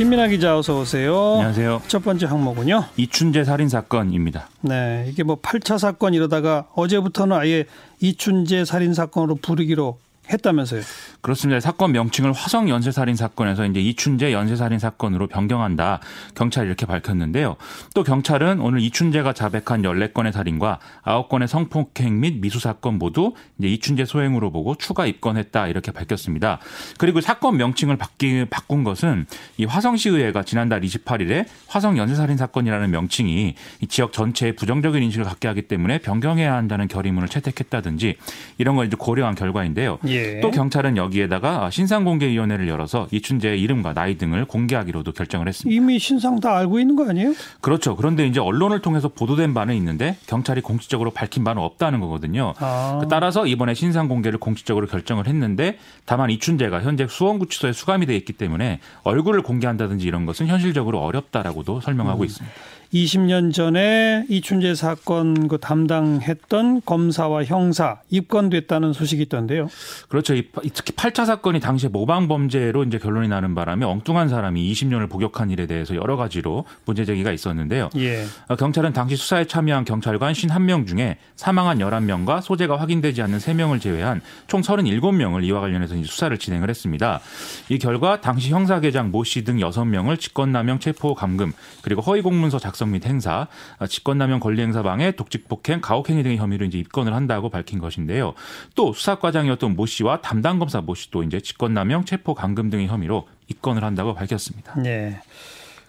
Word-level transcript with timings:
김민아 0.00 0.28
기자 0.28 0.56
어서 0.56 0.80
오세요. 0.80 1.14
안녕하세요. 1.34 1.82
첫 1.86 2.02
번째 2.02 2.24
항목은요. 2.24 2.86
이춘재 2.96 3.44
살인 3.44 3.68
사건입니다. 3.68 4.48
네, 4.62 5.04
이게 5.10 5.22
뭐 5.22 5.38
8차 5.38 5.76
사건 5.76 6.14
이러다가 6.14 6.68
어제부터는 6.74 7.36
아예 7.36 7.66
이춘재 8.00 8.64
살인 8.64 8.94
사건으로 8.94 9.34
부르기로 9.34 9.98
했다면서요. 10.32 10.82
그렇습니다. 11.20 11.60
사건 11.60 11.92
명칭을 11.92 12.32
화성 12.32 12.68
연쇄살인 12.68 13.16
사건에서 13.16 13.66
이제 13.66 13.80
이춘재 13.80 14.32
연쇄살인 14.32 14.78
사건으로 14.78 15.26
변경한다. 15.26 16.00
경찰이 16.34 16.66
이렇게 16.66 16.86
밝혔는데요. 16.86 17.56
또 17.94 18.02
경찰은 18.02 18.60
오늘 18.60 18.80
이춘재가 18.80 19.32
자백한 19.32 19.82
14건의 19.82 20.32
살인과 20.32 20.78
9건의 21.04 21.46
성폭행 21.46 22.20
및 22.20 22.40
미수 22.40 22.60
사건 22.60 22.98
모두 22.98 23.34
이제 23.58 23.68
이춘재 23.68 24.04
소행으로 24.04 24.50
보고 24.50 24.74
추가 24.76 25.06
입건했다. 25.06 25.68
이렇게 25.68 25.92
밝혔습니다. 25.92 26.58
그리고 26.98 27.20
사건 27.20 27.56
명칭을 27.56 27.96
바뀌, 27.96 28.44
바꾼 28.48 28.84
것은 28.84 29.26
이 29.56 29.64
화성시 29.64 30.08
의회가 30.08 30.42
지난달 30.44 30.80
28일에 30.80 31.46
화성 31.66 31.98
연쇄살인 31.98 32.36
사건이라는 32.36 32.90
명칭이 32.90 33.54
이 33.80 33.86
지역 33.86 34.12
전체에 34.12 34.52
부정적인 34.52 35.02
인식을 35.02 35.24
갖게 35.24 35.48
하기 35.48 35.62
때문에 35.62 35.98
변경해야 35.98 36.54
한다는 36.54 36.88
결의문을 36.88 37.28
채택했다든지 37.28 38.16
이런 38.58 38.76
걸 38.76 38.86
이제 38.86 38.96
고려한 38.98 39.34
결과인데요. 39.34 39.98
예. 40.06 40.19
또 40.40 40.50
경찰은 40.50 40.96
여기에다가 40.96 41.70
신상공개위원회를 41.70 42.68
열어서 42.68 43.08
이춘재의 43.10 43.60
이름과 43.62 43.94
나이 43.94 44.16
등을 44.18 44.44
공개하기로도 44.44 45.12
결정을 45.12 45.48
했습니다. 45.48 45.74
이미 45.74 45.98
신상 45.98 46.40
다 46.40 46.56
알고 46.56 46.80
있는 46.80 46.96
거 46.96 47.08
아니에요? 47.08 47.34
그렇죠. 47.60 47.96
그런데 47.96 48.26
이제 48.26 48.40
언론을 48.40 48.80
통해서 48.80 49.08
보도된 49.08 49.54
바는 49.54 49.74
있는데 49.76 50.16
경찰이 50.26 50.60
공식적으로 50.60 51.10
밝힌 51.10 51.44
바는 51.44 51.62
없다는 51.62 52.00
거거든요. 52.00 52.54
아. 52.58 53.02
따라서 53.10 53.46
이번에 53.46 53.74
신상 53.74 54.08
공개를 54.08 54.38
공식적으로 54.38 54.86
결정을 54.86 55.26
했는데 55.26 55.78
다만 56.04 56.30
이춘재가 56.30 56.82
현재 56.82 57.06
수원구치소에 57.08 57.72
수감이 57.72 58.06
돼 58.06 58.16
있기 58.16 58.32
때문에 58.32 58.80
얼굴을 59.02 59.42
공개한다든지 59.42 60.06
이런 60.06 60.26
것은 60.26 60.46
현실적으로 60.46 61.00
어렵다라고도 61.00 61.80
설명하고 61.80 62.22
음. 62.22 62.24
있습니다. 62.24 62.54
20년 62.92 63.52
전에 63.54 64.24
이춘재 64.28 64.74
사건 64.74 65.46
그 65.48 65.58
담당했던 65.58 66.82
검사와 66.84 67.44
형사 67.44 68.00
입건됐다는 68.10 68.92
소식이 68.92 69.22
있던데요. 69.22 69.68
그렇죠. 70.08 70.34
특히 70.74 70.92
8차 70.94 71.24
사건이 71.24 71.60
당시에 71.60 71.88
모방 71.88 72.26
범죄로 72.26 72.82
이제 72.84 72.98
결론이 72.98 73.28
나는 73.28 73.54
바람에 73.54 73.86
엉뚱한 73.86 74.28
사람이 74.28 74.72
20년을 74.72 75.08
복역한 75.08 75.50
일에 75.50 75.66
대해서 75.66 75.94
여러 75.94 76.16
가지로 76.16 76.64
문제 76.84 77.04
제기가 77.04 77.30
있었는데요. 77.30 77.90
예. 77.96 78.24
어, 78.48 78.56
경찰은 78.56 78.92
당시 78.92 79.14
수사에 79.16 79.46
참여한 79.46 79.84
경찰관 79.84 80.32
51명 80.32 80.86
중에 80.88 81.16
사망한 81.36 81.78
11명과 81.78 82.42
소재가 82.42 82.76
확인되지 82.76 83.22
않는 83.22 83.38
3명을 83.38 83.80
제외한 83.80 84.20
총 84.48 84.62
37명을 84.62 85.44
이와 85.44 85.60
관련해서 85.60 85.94
수사를 86.04 86.36
진행을 86.36 86.68
했습니다. 86.68 87.20
이 87.68 87.78
결과 87.78 88.20
당시 88.20 88.50
형사계장 88.50 89.10
모 89.12 89.22
씨 89.24 89.44
등 89.44 89.58
6명을 89.58 90.18
직권남용 90.18 90.80
체포 90.80 91.14
감금 91.14 91.52
그리고 91.82 92.02
허위공문서 92.02 92.58
작성 92.58 92.79
및 92.86 93.04
행사, 93.06 93.46
어, 93.78 93.86
직권남용 93.86 94.40
권리행사 94.40 94.82
방해, 94.82 95.12
독직폭행, 95.12 95.80
가혹행위 95.80 96.22
등의 96.22 96.38
혐의로 96.38 96.64
이제 96.64 96.78
입건을 96.78 97.14
한다고 97.14 97.50
밝힌 97.50 97.78
것인데요. 97.78 98.34
또 98.74 98.92
수사과장이었던 98.92 99.76
모 99.76 99.86
씨와 99.86 100.20
담당 100.20 100.58
검사 100.58 100.80
모 100.80 100.94
씨도 100.94 101.22
이제 101.22 101.40
직권남용 101.40 102.04
체포 102.04 102.34
감금 102.34 102.70
등의 102.70 102.88
혐의로 102.88 103.28
입건을 103.48 103.84
한다고 103.84 104.14
밝혔습니다. 104.14 104.74
예. 104.84 105.20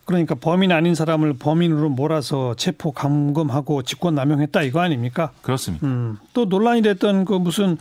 그러니까 0.06 0.36
범인 0.36 0.72
아닌 0.72 0.96
사람을 0.96 1.34
범인으로 1.38 1.90
몰아서 1.90 2.56
체포 2.56 2.92
감금하고 2.92 3.84
직권 3.84 4.16
남용했다 4.16 4.64
이거 4.64 4.82
아닙니까? 4.82 5.32
그렇습니다. 5.42 5.86
음. 5.88 6.18
또 6.34 6.46
논란이 6.46 6.82
됐던 6.82 7.26
그 7.26 7.34
무슨 7.34 7.78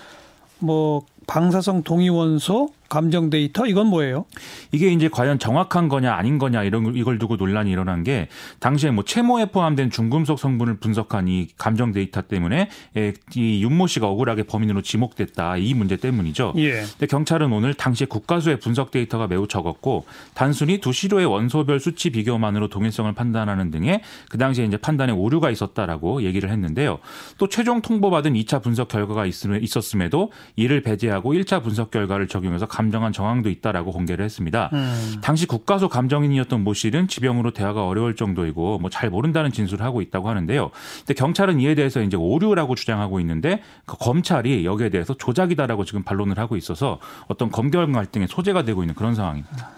뭐 0.58 1.04
방사성 1.26 1.82
동위원소 1.82 2.68
감정 2.90 3.30
데이터 3.30 3.66
이건 3.66 3.86
뭐예요? 3.86 4.26
이게 4.72 4.92
이제 4.92 5.08
과연 5.08 5.38
정확한 5.38 5.88
거냐 5.88 6.12
아닌 6.12 6.36
거냐 6.38 6.64
이런 6.64 6.82
걸- 6.84 6.96
이걸 6.96 7.18
두고 7.18 7.36
논란이 7.36 7.70
일어난 7.70 8.02
게 8.04 8.28
당시에 8.58 8.90
뭐 8.90 9.04
체모에 9.04 9.46
포함된 9.46 9.90
중금속 9.90 10.38
성분을 10.38 10.78
분석한 10.80 11.28
이 11.28 11.46
감정 11.56 11.92
데이터 11.92 12.20
때문에 12.20 12.68
예, 12.96 13.14
이 13.36 13.62
윤모 13.62 13.86
씨가 13.86 14.08
억울하게 14.08 14.42
범인으로 14.42 14.82
지목됐다 14.82 15.56
이 15.56 15.72
문제 15.72 15.96
때문이죠. 15.96 16.52
예. 16.56 16.82
근데 16.82 17.06
경찰은 17.06 17.52
오늘 17.52 17.74
당시에 17.74 18.06
국과수의 18.08 18.58
분석 18.58 18.90
데이터가 18.90 19.28
매우 19.28 19.46
적었고 19.46 20.04
단순히 20.34 20.80
두 20.80 20.92
시료의 20.92 21.26
원소별 21.26 21.78
수치 21.78 22.10
비교만으로 22.10 22.68
동일성을 22.68 23.10
판단하는 23.14 23.70
등의 23.70 24.00
그 24.28 24.36
당시에 24.36 24.64
이제 24.64 24.76
판단에 24.76 25.12
오류가 25.12 25.50
있었다라고 25.50 26.24
얘기를 26.24 26.50
했는데요. 26.50 26.98
또 27.38 27.48
최종 27.48 27.80
통보받은 27.82 28.34
2차 28.34 28.60
분석 28.62 28.88
결과가 28.88 29.26
있었음에도 29.26 30.32
이를 30.56 30.82
배제하고 30.82 31.34
1차 31.34 31.62
분석 31.62 31.92
결과를 31.92 32.26
적용해서 32.26 32.66
감정한 32.80 33.12
정황도 33.12 33.50
있다라고 33.50 33.92
공개를 33.92 34.24
했습니다. 34.24 34.70
음. 34.72 35.16
당시 35.20 35.46
국가수 35.46 35.90
감정인이었던 35.90 36.64
모 36.64 36.72
씨는 36.72 37.08
지병으로 37.08 37.50
대화가 37.52 37.86
어려울 37.86 38.16
정도이고 38.16 38.78
뭐 38.78 38.90
잘 38.90 39.08
모른다는 39.08 39.52
진술을 39.52 39.84
하고 39.84 40.02
있다고 40.02 40.28
하는데요. 40.28 40.70
근데 40.98 41.14
경찰은 41.14 41.60
이에 41.60 41.74
대해서 41.74 42.02
이제 42.02 42.16
오류라고 42.16 42.74
주장하고 42.74 43.20
있는데 43.20 43.62
그 43.86 43.96
검찰이 43.98 44.64
여기에 44.64 44.88
대해서 44.88 45.14
조작이다라고 45.14 45.84
지금 45.84 46.02
반론을 46.02 46.38
하고 46.38 46.56
있어서 46.56 46.98
어떤 47.28 47.50
검경 47.50 47.92
갈등의 47.92 48.26
소재가 48.28 48.64
되고 48.64 48.82
있는 48.82 48.94
그런 48.94 49.14
상황입니다. 49.14 49.70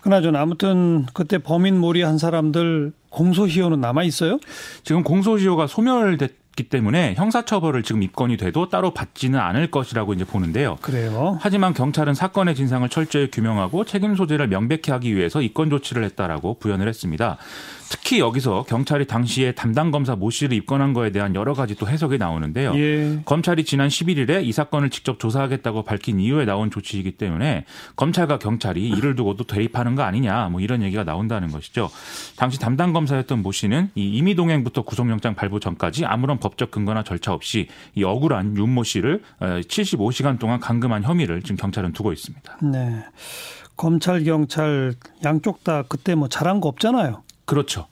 그나저나 0.00 0.40
아무튼 0.40 1.04
그때 1.12 1.36
범인 1.38 1.78
몰이한 1.78 2.16
사람들 2.16 2.92
공소시효는 3.10 3.80
남아 3.80 4.04
있어요? 4.04 4.38
지금 4.82 5.02
공소시효가 5.02 5.66
소멸됐 5.66 6.39
기 6.56 6.64
때문에 6.64 7.14
형사처벌을 7.14 7.82
지금 7.82 8.02
입건이 8.02 8.36
돼도 8.36 8.68
따로 8.68 8.92
받지는 8.92 9.38
않을 9.38 9.70
것이라고 9.70 10.14
이제 10.14 10.24
보는데요. 10.24 10.76
그래요. 10.82 11.38
하지만 11.40 11.72
경찰은 11.72 12.14
사건의 12.14 12.54
진상을 12.54 12.88
철저히 12.88 13.30
규명하고 13.30 13.84
책임 13.84 14.16
소재를 14.16 14.48
명백히 14.48 14.90
하기 14.90 15.14
위해서 15.14 15.40
입건 15.40 15.70
조치를 15.70 16.04
했다라고 16.04 16.58
부연을 16.58 16.88
했습니다. 16.88 17.38
특히 17.90 18.20
여기서 18.20 18.64
경찰이 18.68 19.06
당시에 19.06 19.52
담당 19.52 19.90
검사 19.90 20.14
모 20.14 20.30
씨를 20.30 20.56
입건한 20.56 20.92
거에 20.92 21.10
대한 21.10 21.34
여러 21.34 21.54
가지 21.54 21.74
또 21.74 21.88
해석이 21.88 22.18
나오는데요. 22.18 22.72
예. 22.76 23.20
검찰이 23.24 23.64
지난 23.64 23.88
11일에 23.88 24.44
이 24.44 24.52
사건을 24.52 24.90
직접 24.90 25.18
조사하겠다고 25.18 25.82
밝힌 25.82 26.20
이후에 26.20 26.44
나온 26.44 26.70
조치이기 26.70 27.12
때문에 27.12 27.64
검찰과 27.96 28.38
경찰이 28.38 28.88
이를 28.88 29.16
두고도 29.16 29.44
대립하는 29.44 29.96
거 29.96 30.02
아니냐 30.02 30.50
뭐 30.50 30.60
이런 30.60 30.82
얘기가 30.82 31.02
나온다는 31.02 31.50
것이죠. 31.50 31.90
당시 32.36 32.60
담당 32.60 32.92
검사였던 32.92 33.42
모 33.42 33.50
씨는 33.50 33.90
이 33.96 34.10
임의동행부터 34.18 34.82
구속영장 34.82 35.34
발부 35.34 35.58
전까지 35.58 36.06
아무런 36.06 36.38
법적 36.40 36.70
근거나 36.70 37.04
절차 37.04 37.32
없이 37.32 37.68
이 37.94 38.02
억울한 38.02 38.56
윤모 38.56 38.82
씨를 38.84 39.22
75시간 39.40 40.38
동안 40.38 40.58
감금한 40.58 41.04
혐의를 41.04 41.42
지금 41.42 41.56
경찰은 41.56 41.92
두고 41.92 42.12
있습니다. 42.12 42.58
네. 42.62 43.04
검찰 43.76 44.24
경찰 44.24 44.94
양쪽 45.24 45.64
다 45.64 45.84
그때 45.88 46.14
뭐 46.14 46.28
잘한 46.28 46.60
거 46.60 46.68
없잖아요. 46.68 47.22
그렇죠. 47.44 47.86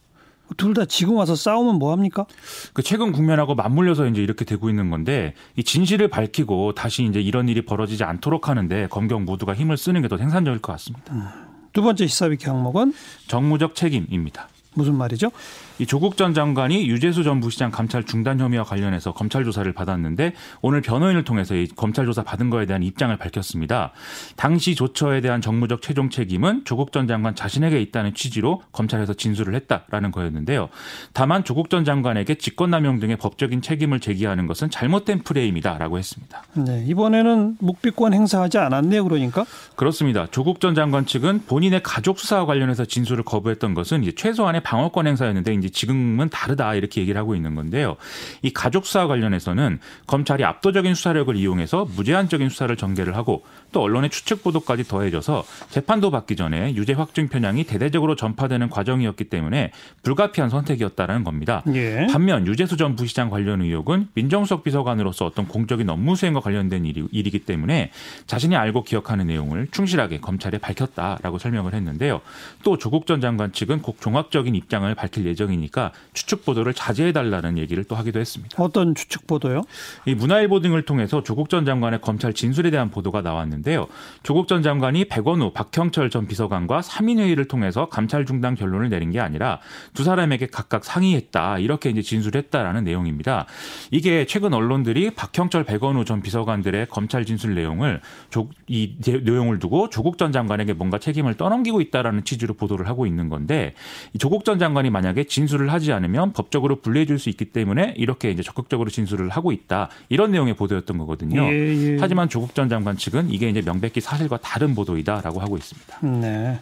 둘다 0.56 0.86
지금 0.86 1.16
와서 1.16 1.36
싸우면 1.36 1.78
뭐 1.78 1.92
합니까? 1.92 2.24
그 2.72 2.82
최근 2.82 3.12
국면하고 3.12 3.54
맞물려서 3.54 4.06
이제 4.06 4.22
이렇게 4.22 4.46
되고 4.46 4.70
있는 4.70 4.88
건데 4.88 5.34
이 5.56 5.62
진실을 5.62 6.08
밝히고 6.08 6.74
다시 6.74 7.04
이제 7.04 7.20
이런 7.20 7.48
일이 7.48 7.62
벌어지지 7.64 8.04
않도록 8.04 8.48
하는데 8.48 8.86
검경 8.88 9.24
모두가 9.26 9.54
힘을 9.54 9.76
쓰는 9.76 10.00
게 10.02 10.08
더 10.08 10.16
생산적일 10.16 10.60
것 10.60 10.72
같습니다. 10.72 11.34
두 11.74 11.82
번째 11.82 12.06
시사위키 12.06 12.46
항목은 12.46 12.94
정무적 13.26 13.74
책임입니다. 13.74 14.48
무슨 14.74 14.94
말이죠? 14.94 15.30
이 15.78 15.86
조국 15.86 16.16
전 16.16 16.34
장관이 16.34 16.88
유재수 16.88 17.22
전 17.22 17.38
부시장 17.40 17.70
감찰 17.70 18.02
중단 18.02 18.40
혐의와 18.40 18.64
관련해서 18.64 19.12
검찰 19.12 19.44
조사를 19.44 19.72
받았는데 19.72 20.32
오늘 20.60 20.80
변호인을 20.80 21.22
통해서 21.22 21.54
이 21.54 21.68
검찰 21.68 22.04
조사 22.04 22.24
받은 22.24 22.50
거에 22.50 22.66
대한 22.66 22.82
입장을 22.82 23.16
밝혔습니다. 23.16 23.92
당시 24.36 24.74
조처에 24.74 25.20
대한 25.20 25.40
정무적 25.40 25.80
최종 25.80 26.10
책임은 26.10 26.62
조국 26.64 26.90
전 26.90 27.06
장관 27.06 27.36
자신에게 27.36 27.80
있다는 27.80 28.14
취지로 28.14 28.62
검찰에서 28.72 29.14
진술을 29.14 29.54
했다라는 29.54 30.10
거였는데요. 30.10 30.68
다만 31.12 31.44
조국 31.44 31.70
전 31.70 31.84
장관에게 31.84 32.34
직권남용 32.34 32.98
등의 32.98 33.16
법적인 33.16 33.62
책임을 33.62 34.00
제기하는 34.00 34.48
것은 34.48 34.70
잘못된 34.70 35.20
프레임이다라고 35.22 35.98
했습니다. 35.98 36.42
네. 36.54 36.84
이번에는 36.88 37.56
묵비권 37.60 38.14
행사하지 38.14 38.58
않았네요. 38.58 39.04
그러니까. 39.04 39.46
그렇습니다. 39.76 40.26
조국 40.26 40.60
전 40.60 40.74
장관 40.74 41.06
측은 41.06 41.44
본인의 41.46 41.82
가족 41.84 42.18
수사와 42.18 42.46
관련해서 42.46 42.84
진술을 42.84 43.22
거부했던 43.22 43.74
것은 43.74 44.08
최소한의 44.16 44.62
방어권 44.62 45.06
행사였는데 45.06 45.54
이제 45.54 45.67
지금은 45.70 46.28
다르다 46.28 46.74
이렇게 46.74 47.00
얘기를 47.00 47.18
하고 47.20 47.34
있는 47.34 47.54
건데요. 47.54 47.96
이 48.42 48.50
가족 48.50 48.86
수사와 48.86 49.06
관련해서는 49.06 49.78
검찰이 50.06 50.44
압도적인 50.44 50.94
수사력을 50.94 51.34
이용해서 51.36 51.86
무제한적인 51.96 52.48
수사를 52.48 52.74
전개를 52.76 53.16
하고 53.16 53.44
또 53.72 53.82
언론의 53.82 54.10
추측 54.10 54.42
보도까지 54.42 54.84
더해져서 54.84 55.44
재판도 55.70 56.10
받기 56.10 56.36
전에 56.36 56.74
유죄 56.74 56.92
확정 56.92 57.28
편향이 57.28 57.64
대대적으로 57.64 58.16
전파되는 58.16 58.70
과정이었기 58.70 59.24
때문에 59.24 59.72
불가피한 60.02 60.50
선택이었다라는 60.50 61.24
겁니다. 61.24 61.62
예. 61.74 62.06
반면 62.10 62.46
유재수 62.46 62.76
전 62.76 62.96
부시장 62.96 63.30
관련 63.30 63.62
의혹은 63.62 64.08
민정수석 64.14 64.64
비서관으로서 64.64 65.26
어떤 65.26 65.46
공적인 65.46 65.88
업무 65.90 66.16
수행과 66.16 66.40
관련된 66.40 66.84
일이, 66.84 67.06
일이기 67.10 67.40
때문에 67.40 67.90
자신이 68.26 68.56
알고 68.56 68.84
기억하는 68.84 69.26
내용을 69.26 69.68
충실하게 69.70 70.20
검찰에 70.20 70.58
밝혔다라고 70.58 71.38
설명을 71.38 71.74
했는데요. 71.74 72.20
또 72.62 72.78
조국 72.78 73.06
전 73.06 73.20
장관 73.20 73.52
측은 73.52 73.82
곧 73.82 73.96
종합적인 74.00 74.54
입장을 74.54 74.92
밝힐 74.94 75.26
예정이니 75.26 75.57
까 75.66 75.92
추측 76.14 76.44
보도를 76.44 76.72
자제해 76.72 77.12
달라는 77.12 77.58
얘기를 77.58 77.82
또 77.82 77.96
하기도 77.96 78.20
했습니다. 78.20 78.62
어떤 78.62 78.94
추측 78.94 79.26
보도요? 79.26 79.62
이 80.06 80.14
문화일보 80.14 80.60
등을 80.60 80.82
통해서 80.82 81.24
조국 81.24 81.48
전 81.48 81.64
장관의 81.64 82.00
검찰 82.00 82.32
진술에 82.32 82.70
대한 82.70 82.90
보도가 82.90 83.22
나왔는데요. 83.22 83.88
조국 84.22 84.46
전 84.46 84.62
장관이 84.62 85.06
백원우, 85.06 85.50
박형철 85.52 86.10
전 86.10 86.28
비서관과 86.28 86.80
3인 86.80 87.18
회의를 87.18 87.48
통해서 87.48 87.88
감찰 87.88 88.24
중단 88.24 88.54
결론을 88.54 88.88
내린 88.88 89.10
게 89.10 89.18
아니라 89.18 89.58
두 89.94 90.04
사람에게 90.04 90.46
각각 90.46 90.84
상의했다 90.84 91.58
이렇게 91.58 91.90
이제 91.90 92.02
진술했다라는 92.02 92.84
내용입니다. 92.84 93.46
이게 93.90 94.24
최근 94.26 94.54
언론들이 94.54 95.10
박형철, 95.10 95.64
백원우 95.64 96.04
전 96.04 96.22
비서관들의 96.22 96.86
검찰 96.86 97.24
진술 97.24 97.56
내용을 97.56 98.00
조, 98.30 98.48
이 98.68 98.94
내용을 99.00 99.58
두고 99.58 99.90
조국 99.90 100.18
전 100.18 100.30
장관에게 100.30 100.72
뭔가 100.72 100.98
책임을 100.98 101.34
떠넘기고 101.34 101.80
있다라는 101.80 102.24
취지로 102.24 102.54
보도를 102.54 102.88
하고 102.88 103.06
있는 103.06 103.28
건데 103.28 103.74
조국 104.18 104.44
전 104.44 104.58
장관이 104.58 104.90
만약에 104.90 105.24
진 105.24 105.47
술을 105.48 105.72
하지 105.72 105.92
않으면 105.92 106.32
법적으로 106.32 106.76
불리해 106.76 107.06
줄수 107.06 107.28
있기 107.30 107.46
때문에 107.46 107.94
이렇게 107.96 108.30
이제 108.30 108.42
적극적으로 108.42 108.90
진술을 108.90 109.30
하고 109.30 109.50
있다 109.50 109.88
이런 110.08 110.30
내용의 110.30 110.54
보도였던 110.54 110.98
거거든요. 110.98 111.42
예, 111.42 111.94
예. 111.94 111.96
하지만 112.00 112.28
조국 112.28 112.54
전 112.54 112.68
장관 112.68 112.96
측은 112.96 113.30
이게 113.30 113.48
이제 113.48 113.62
명백히 113.62 114.00
사실과 114.00 114.36
다른 114.38 114.74
보도이다라고 114.74 115.40
하고 115.40 115.56
있습니다. 115.56 115.98
네. 116.20 116.60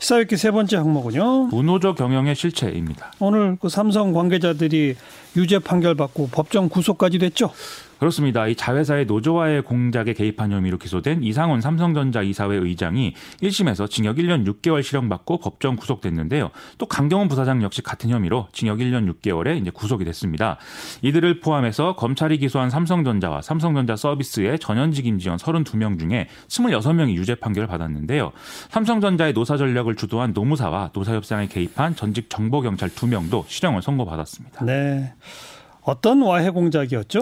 시사회기 0.00 0.36
세 0.36 0.50
번째 0.50 0.78
항목은요. 0.78 1.48
무노조 1.48 1.94
경영의 1.94 2.34
실체입니다. 2.34 3.12
오늘 3.20 3.56
그 3.60 3.68
삼성 3.68 4.12
관계자들이 4.12 4.96
유죄 5.36 5.58
판결 5.58 5.94
받고 5.94 6.28
법정 6.32 6.68
구속까지 6.68 7.18
됐죠. 7.18 7.52
그렇습니다. 8.00 8.46
이 8.46 8.54
자회사의 8.54 9.04
노조와의 9.04 9.62
공작에 9.62 10.14
개입한 10.14 10.50
혐의로 10.50 10.78
기소된 10.78 11.22
이상훈 11.22 11.60
삼성전자 11.60 12.22
이사회 12.22 12.56
의장이 12.56 13.12
1심에서 13.42 13.90
징역 13.90 14.16
1년 14.16 14.46
6개월 14.46 14.82
실형받고 14.82 15.38
법정 15.40 15.76
구속됐는데요. 15.76 16.50
또 16.78 16.86
강경훈 16.86 17.28
부사장 17.28 17.62
역시 17.62 17.82
같은 17.82 18.08
혐의로 18.08 18.48
징역 18.52 18.78
1년 18.78 19.12
6개월에 19.12 19.60
이제 19.60 19.70
구속이 19.70 20.06
됐습니다. 20.06 20.56
이들을 21.02 21.40
포함해서 21.40 21.94
검찰이 21.94 22.38
기소한 22.38 22.70
삼성전자와 22.70 23.42
삼성전자 23.42 23.96
서비스의 23.96 24.58
전현직 24.58 25.04
임직원 25.04 25.36
32명 25.36 26.00
중에 26.00 26.28
26명이 26.48 27.12
유죄 27.16 27.34
판결을 27.34 27.68
받았는데요. 27.68 28.32
삼성전자의 28.70 29.34
노사 29.34 29.58
전략을 29.58 29.96
주도한 29.96 30.32
노무사와 30.32 30.92
노사 30.94 31.12
협상에 31.12 31.48
개입한 31.48 31.96
전직 31.96 32.30
정보경찰 32.30 32.88
2명도 32.88 33.44
실형을 33.46 33.82
선고받았습니다. 33.82 34.64
네. 34.64 35.12
어떤 35.82 36.22
와해 36.22 36.50
공작이었죠? 36.50 37.20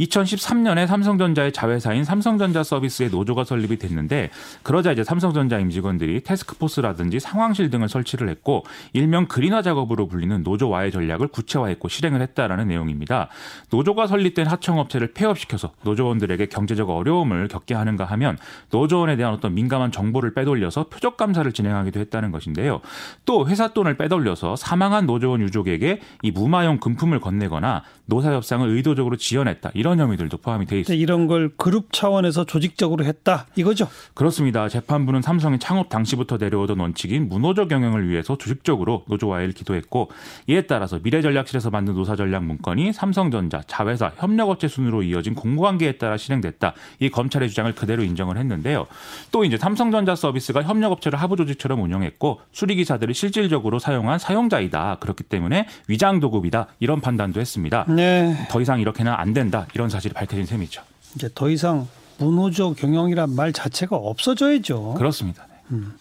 2013년에 0.00 0.86
삼성전자의 0.86 1.52
자회사인 1.52 2.04
삼성전자 2.04 2.62
서비스의 2.62 3.10
노조가 3.10 3.44
설립이 3.44 3.78
됐는데 3.78 4.30
그러자 4.62 4.92
이제 4.92 5.04
삼성전자 5.04 5.58
임직원들이 5.58 6.22
테스크포스라든지 6.22 7.20
상황실 7.20 7.70
등을 7.70 7.88
설치를 7.88 8.28
했고 8.28 8.64
일명 8.92 9.26
그린화 9.26 9.62
작업으로 9.62 10.08
불리는 10.08 10.42
노조 10.42 10.68
와해 10.68 10.90
전략을 10.90 11.28
구체화했고 11.28 11.88
실행을 11.88 12.22
했다라는 12.22 12.68
내용입니다. 12.68 13.28
노조가 13.70 14.06
설립된 14.06 14.46
하청업체를 14.46 15.12
폐업시켜서 15.12 15.72
노조원들에게 15.82 16.46
경제적 16.46 16.90
어려움을 16.90 17.48
겪게 17.48 17.74
하는가 17.74 18.04
하면 18.04 18.38
노조원에 18.70 19.16
대한 19.16 19.32
어떤 19.32 19.54
민감한 19.54 19.92
정보를 19.92 20.34
빼돌려서 20.34 20.88
표적 20.88 21.16
감사를 21.16 21.50
진행하기도 21.52 22.00
했다는 22.00 22.30
것인데요. 22.32 22.80
또 23.24 23.48
회사 23.48 23.68
돈을 23.68 23.96
빼돌려서 23.96 24.56
사망한 24.56 25.06
노조원 25.06 25.40
유족에게 25.40 26.00
이 26.22 26.30
무마용 26.30 26.78
금품을 26.78 27.20
건네거나 27.20 27.82
노사 28.06 28.32
협상을 28.32 28.68
의도적으로 28.68 29.16
지연했다 29.16 29.70
이런 29.74 30.00
혐의들도 30.00 30.36
포함이 30.38 30.66
돼 30.66 30.80
있습니다. 30.80 31.00
이런 31.00 31.26
걸 31.26 31.50
그룹 31.56 31.92
차원에서 31.92 32.44
조직적으로 32.44 33.04
했다 33.04 33.46
이거죠? 33.56 33.88
그렇습니다. 34.14 34.68
재판부는 34.68 35.22
삼성이 35.22 35.58
창업 35.58 35.88
당시부터 35.88 36.38
내려오던 36.38 36.78
원칙인 36.78 37.28
무노조 37.28 37.68
경영을 37.68 38.08
위해서 38.08 38.36
조직적으로 38.36 39.04
노조와해를 39.08 39.54
기도했고 39.54 40.10
이에 40.48 40.62
따라서 40.62 40.98
미래전략실에서 41.02 41.70
만든 41.70 41.94
노사전략 41.94 42.44
문건이 42.44 42.92
삼성전자, 42.92 43.62
자회사, 43.66 44.10
협력업체 44.16 44.68
순으로 44.68 45.02
이어진 45.02 45.34
공고관계에 45.34 45.92
따라 45.92 46.16
실행됐다. 46.16 46.74
이 46.98 47.10
검찰의 47.10 47.48
주장을 47.48 47.72
그대로 47.74 48.02
인정을 48.02 48.36
했는데요. 48.36 48.86
또 49.30 49.44
이제 49.44 49.56
삼성전자 49.56 50.14
서비스가 50.16 50.62
협력업체를 50.62 51.20
하부 51.20 51.36
조직처럼 51.36 51.80
운영했고 51.82 52.40
수리기사들이 52.52 53.14
실질적으로 53.14 53.78
사용한 53.78 54.18
사용자이다. 54.18 54.96
그렇기 55.00 55.24
때문에 55.24 55.66
위장 55.88 56.20
도급이다. 56.20 56.66
이런 56.80 57.00
판단도 57.00 57.40
했습니다. 57.40 57.84
네. 57.88 57.99
네. 58.00 58.46
더 58.50 58.60
이상 58.60 58.80
이렇게는 58.80 59.12
안 59.12 59.32
된다 59.34 59.66
이런 59.74 59.88
사실이 59.90 60.14
밝혀진 60.14 60.46
셈이죠. 60.46 60.82
이제 61.14 61.28
더 61.34 61.50
이상 61.50 61.86
문호조 62.18 62.74
경영이란 62.74 63.34
말 63.34 63.52
자체가 63.52 63.96
없어져야죠. 63.96 64.94
그렇습니다. 64.94 65.46
네. 65.50 65.56
음. 65.72 65.94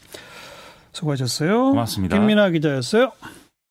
수고하셨어요. 0.94 1.72
고맙습니다. 1.72 2.18
김민아 2.18 2.50
기자였어요. 2.50 3.12